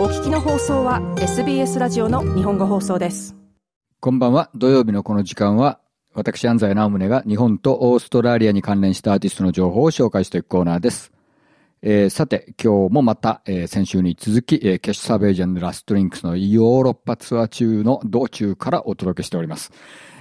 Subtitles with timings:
[0.00, 3.36] お聞きの放送は SBS ラジオの日本語放送です。
[4.00, 4.50] こんばんは。
[4.54, 5.78] 土曜日のこの時間は
[6.14, 11.12] 私安西直宗が日本とオーストラリアに関連したアーティストの情報を紹介していくコーナーです。
[11.82, 19.70] えー、さて、今日もまた、えー、先週に続き、えー、キャッシュサーベージャンラストリンクスのヨーロッパツアー中の道中からお届けしております。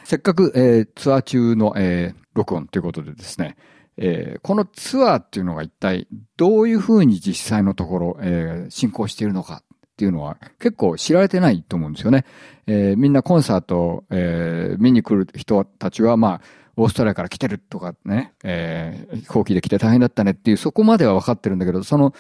[0.03, 3.55] せっかく、えー、ツアー中の、えー、録音ということでですね、
[3.95, 9.63] えー、このツアーっていうのが一体どういうふうに実際のところ、えー、進行しているのか
[9.99, 12.23] っていうのは結構知られてないと思うんですよね。
[12.67, 16.41] えー、みんなコンサート、えー、見に来る人たちは、まあ、
[16.77, 22.13] オーストラリアから来てるとかね、えー、飛行機で来て大変だったねっていう、そこまでは分かってるんだけど、その、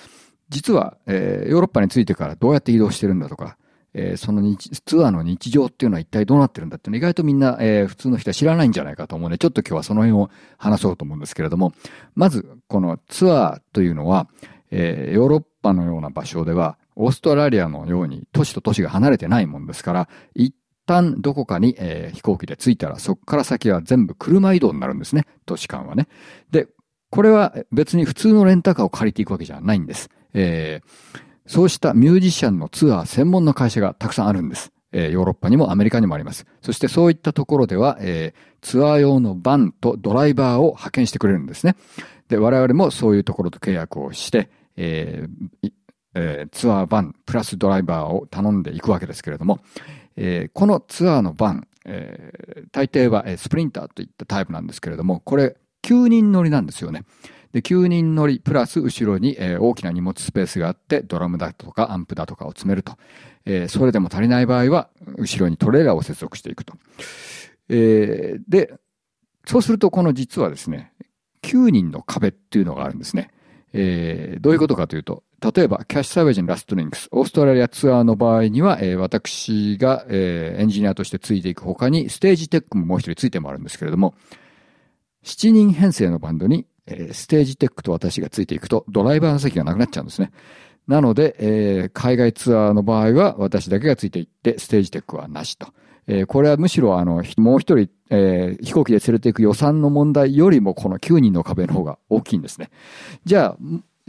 [0.49, 3.55] 実は、えー、ヨーロッパに着いてからどうやって移動してるんだとか、
[3.93, 11.71] えー、そのツアーの日常っていうのは一体どうなってるんだっていうの意外とみんな、えー、普通の人は知らないんじゃないかと思うので、ちょっと今日はその辺を話そうと思うんですけれども、
[12.15, 14.27] まず、このツアーというのは、
[14.71, 20.53] えー、ヨーロッパのような場所では、オーストラリアのように都市と都市が離れてないもんですから、一
[20.85, 25.25] 旦どこかに、えー、飛行機で着いたら、そこから先は全部車移動になるんですね。
[25.45, 26.07] 都市間はね。
[26.51, 26.67] で、
[27.09, 30.09] これは別に普通のレンタカーを借りていくわけじゃないんです。
[30.33, 34.71] えーそうしたミュージシャンのツアー専門の会社がたくさんあるんです。
[34.91, 36.45] えー、ヨーロッパにもアメリカにもあります。
[36.61, 41.75] そしてそういったところでは、えー、ツアー用のバンとドライバーを派遣してくれるんですね。
[42.27, 45.71] で、我々もそういうところと契約をして、えー
[46.15, 49.59] えー、ツアーバンプラスドライバーを頼んでいくわけですけれども、
[50.15, 57.03] えー、このツアーのバン、えー、大抵はスプリンターといったタイプなんですけれども、これ9人乗りなんですよね。
[57.51, 62.97] で、9人乗りプラス後ろに、えー、大きな荷物スペースがあって、ドラムだとかアンプだとかを詰めると。
[63.45, 66.75] えー、それでも足りない場合は、後ろにトレーラーを接続していくと。
[67.69, 68.73] えー、で、
[69.45, 70.93] そうするとこの実はですね、
[71.41, 73.31] 9人の壁っていうのがあるんですね。
[73.73, 84.15] えー、どういうことかというと、例えば、キャッシュサーベージンラストリンクス、オーストラリアツアーの場合には、えー、私が、えー、エンジニアとしてついていく他に、ステージテックももう一人ついてもあるんですけれども、
[85.23, 90.31] 7人編成のバンドにえー、ステージテックと私がついていくと、ドライバーの席がなくなっちゃうんですね。
[90.87, 95.67] なので、えー、海外ツアーの場合は私だけがついていって、ステージテックはなしと。
[96.07, 102.71] えー、これはむしろあの、もう一人、えー、飛行機で連れていく予算の問題よりもこの9人の壁の方が大きいんですね。
[103.25, 103.57] じゃあ、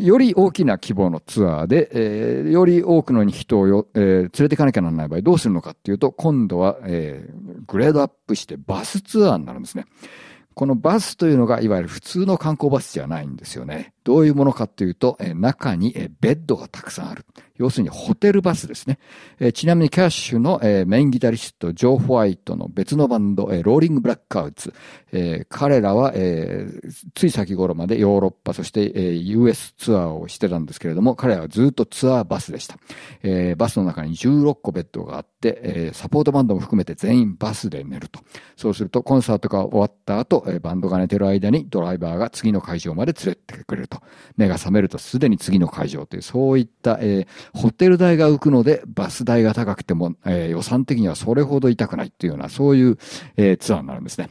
[0.05, 9.87] より大きな規模のツアーで、えー、より多くの人をよ、えー、連れていかなきゃならない場合どうするのかっていうと、今度は、えー、グレードアップしてバスツアーになるんですね。
[10.55, 13.94] このバスというのがいわゆる普通の観光バスじゃないんですよね。
[14.05, 17.25] どういうものかというと、中にベッドがたくさんある。
[17.56, 18.99] 要するにホテルバスですね。
[19.53, 24.72] ちなみにキャッシュのメインギタリスト、ジョー・ホワイトの別のバンド、ローリング・ブラックアウツ。
[25.50, 26.15] 彼らは、
[27.15, 32.78] つい先頃までヨーロッパ、そして US ツアーをしてたんですけれども、彼らはずっとツアーバスでした。
[33.56, 38.21] バスの中に16個ベッドがあって、サポートバンドも含めて全員バスで寝ると。
[38.56, 44.01] そうするとコンサートが終わった後、バンドが寝てる間にドライバーが次の会場まで連れてくれると。
[44.37, 52.97] 目が覚めるとすでに次の会場という、そういった、えー、ホテル代が浮くので、バス代が高くても、えー、予算的にはそれほど痛くないっていうような、そういう、
[53.37, 54.31] えー、ツアーになるんですね。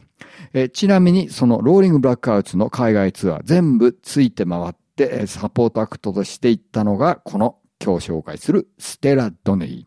[0.52, 9.86] えー、ちなみに、そのローリングブラックアウツの海外ツアー、全部ついて回って、サポートアクトとしていったのが、この今日紹介するステラ・ドネリ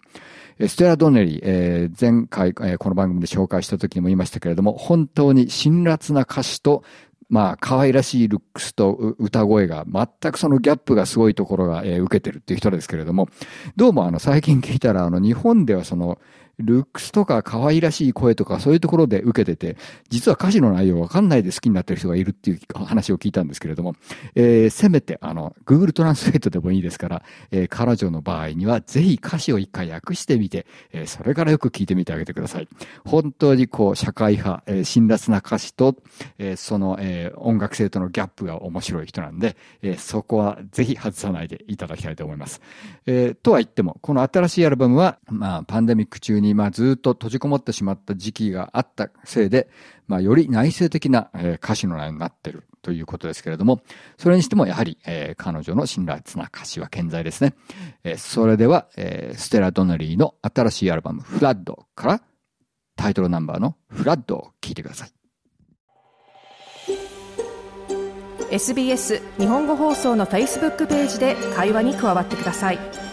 [0.60, 0.68] ー。
[0.68, 6.84] ステラ・ドネリー、えー、前回、えー、この番組で紹介した時にも言いましたけれども、本当に辛辣な歌詞と
[7.34, 13.28] まあ、可愛らしいルックスと歌声が、全くそのギャップがすごいところが、えー、受けてるっていう人ですけれども、
[13.76, 16.20] どうもあの、最近聞いたら、あの、日本ではその、
[16.64, 19.78] ルックスとか可愛らしい声とかそういうところで受けてて、
[20.10, 23.96] 実は歌詞の内容わかんないで好きになってる人がいるっていう話を聞いたんですけれども、
[24.36, 32.68] えー、せめて、あの、Google トランスレートでもいいですから、えー、彼女の場合にはぜひ歌詞を一回訳してみて、えー、それからよく聞いてみてあげてください。
[33.06, 35.96] 本当にこう、社会派、えー、辛辣な歌詞と、
[36.38, 42.62] えー、その、えー、音楽性とのギャップが面白い人なんで、えー、そこはぜひ外さないでいただきたいと思います。
[43.06, 49.70] えー、とは言っても、この新しいアルバムは、まあ、パンデミック中に、まあ、ずっと閉じこもってしまった時期があったせいで、
[50.08, 53.82] まあ、より内省的な、え歌詞の内容になってるということですけれども、
[54.18, 57.54] それにしてもやはり、え、彼女の辛辣な歌詞は健在ですね。
[58.04, 62.22] えー、それでは、えー、ステラ・ドナリーの新しいアルバム、フラッドから
[62.96, 65.12] タイトルナンバーのフラッドを聴いてください。
[68.52, 73.13] SBS 日本語放送の Facebook ページで会話に加わってください。